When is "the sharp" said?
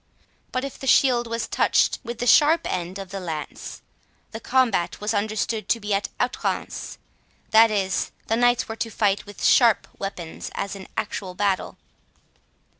2.17-2.61